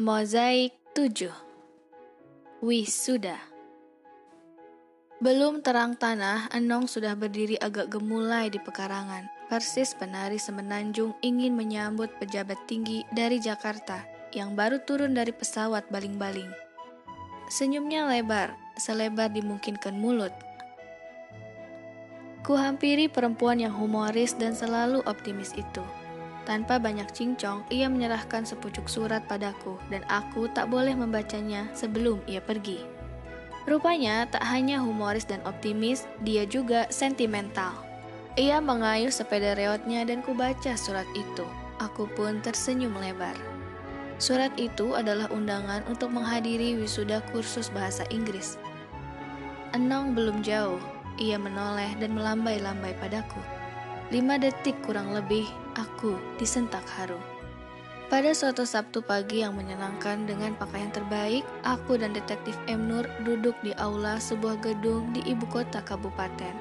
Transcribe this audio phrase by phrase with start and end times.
[0.00, 1.28] Mozaik 7
[2.64, 3.36] Wisuda
[5.20, 9.28] Belum terang tanah, Enong sudah berdiri agak gemulai di pekarangan.
[9.52, 14.00] Persis penari semenanjung ingin menyambut pejabat tinggi dari Jakarta
[14.32, 16.48] yang baru turun dari pesawat baling-baling.
[17.52, 20.32] Senyumnya lebar, selebar dimungkinkan mulut.
[22.48, 25.84] Kuhampiri perempuan yang humoris dan selalu optimis itu.
[26.42, 32.42] Tanpa banyak cincong, ia menyerahkan sepucuk surat padaku dan aku tak boleh membacanya sebelum ia
[32.42, 32.82] pergi.
[33.62, 37.70] Rupanya tak hanya humoris dan optimis, dia juga sentimental.
[38.34, 41.46] Ia mengayuh sepeda reotnya dan kubaca surat itu.
[41.78, 43.38] Aku pun tersenyum lebar.
[44.18, 48.58] Surat itu adalah undangan untuk menghadiri wisuda kursus bahasa Inggris.
[49.74, 50.82] Enong belum jauh,
[51.22, 53.61] ia menoleh dan melambai-lambai padaku.
[54.12, 57.16] Lima detik kurang lebih, aku disentak haru.
[58.12, 62.92] Pada suatu Sabtu pagi yang menyenangkan dengan pakaian terbaik, aku dan detektif M.
[62.92, 66.52] Nur duduk di aula sebuah gedung di ibu kota kabupaten.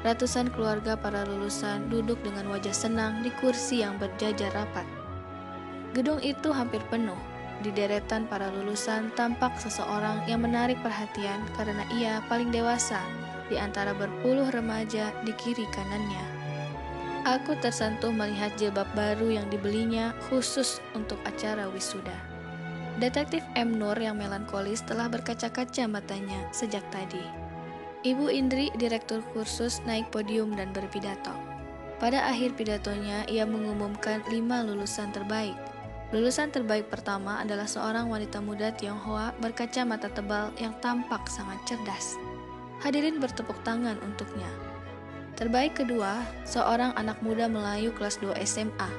[0.00, 4.88] Ratusan keluarga para lulusan duduk dengan wajah senang di kursi yang berjajar rapat.
[5.92, 7.20] Gedung itu hampir penuh.
[7.60, 13.04] Di deretan para lulusan tampak seseorang yang menarik perhatian karena ia paling dewasa
[13.52, 16.37] di antara berpuluh remaja di kiri kanannya.
[17.28, 22.16] Aku tersentuh melihat jilbab baru yang dibelinya khusus untuk acara wisuda.
[22.96, 23.76] Detektif M.
[23.76, 27.20] Nur yang melankolis telah berkaca-kaca matanya sejak tadi.
[28.00, 31.36] Ibu Indri, direktur kursus, naik podium dan berpidato.
[32.00, 35.58] Pada akhir pidatonya, ia mengumumkan lima lulusan terbaik.
[36.16, 42.16] Lulusan terbaik pertama adalah seorang wanita muda Tionghoa berkaca mata tebal yang tampak sangat cerdas.
[42.80, 44.48] Hadirin bertepuk tangan untuknya.
[45.38, 48.90] Terbaik kedua, seorang anak muda Melayu kelas 2 SMA.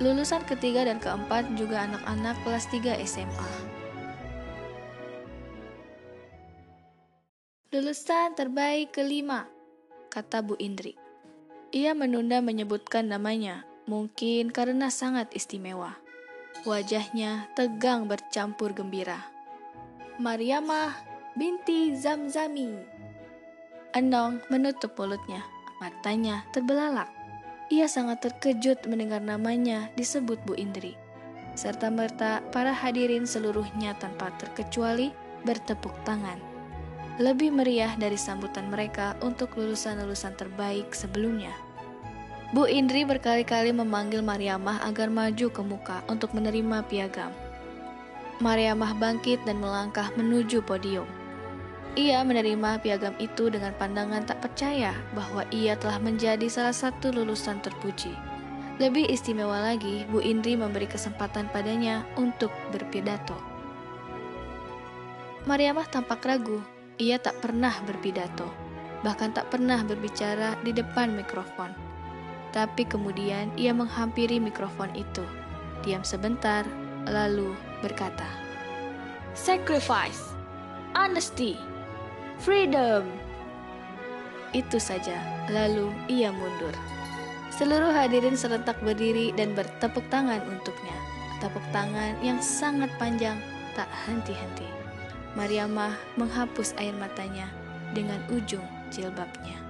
[0.00, 3.52] Lulusan ketiga dan keempat juga anak-anak kelas 3 SMA.
[7.68, 9.44] Lulusan terbaik kelima,
[10.08, 10.96] kata Bu Indri.
[11.76, 16.00] Ia menunda menyebutkan namanya, mungkin karena sangat istimewa.
[16.64, 19.20] Wajahnya tegang bercampur gembira.
[20.16, 20.96] Mariamah
[21.36, 22.72] binti Zamzami.
[23.92, 25.57] Enong menutup mulutnya.
[25.78, 27.06] Matanya terbelalak.
[27.70, 30.98] Ia sangat terkejut mendengar namanya disebut Bu Indri.
[31.54, 35.14] Serta merta para hadirin seluruhnya tanpa terkecuali
[35.46, 36.38] bertepuk tangan.
[37.22, 41.54] Lebih meriah dari sambutan mereka untuk lulusan-lulusan terbaik sebelumnya.
[42.50, 47.30] Bu Indri berkali-kali memanggil Mariamah agar maju ke muka untuk menerima piagam.
[48.38, 51.06] Mariamah bangkit dan melangkah menuju podium.
[51.98, 57.58] Ia menerima piagam itu dengan pandangan tak percaya bahwa ia telah menjadi salah satu lulusan
[57.58, 58.14] terpuji.
[58.78, 63.34] Lebih istimewa lagi, Bu Indri memberi kesempatan padanya untuk berpidato.
[65.50, 66.62] Mariamah tampak ragu.
[67.02, 68.46] Ia tak pernah berpidato,
[69.02, 71.74] bahkan tak pernah berbicara di depan mikrofon.
[72.54, 75.26] Tapi kemudian ia menghampiri mikrofon itu.
[75.82, 76.62] Diam sebentar,
[77.10, 78.26] lalu berkata,
[79.34, 80.30] "Sacrifice,
[80.94, 81.77] honesty."
[82.38, 83.02] Freedom!
[84.54, 85.18] Itu saja,
[85.50, 86.72] lalu ia mundur.
[87.50, 90.94] Seluruh hadirin serentak berdiri dan bertepuk tangan untuknya.
[91.42, 93.36] Tepuk tangan yang sangat panjang,
[93.74, 94.66] tak henti-henti.
[95.34, 97.50] Mariamah menghapus air matanya
[97.90, 99.67] dengan ujung jilbabnya.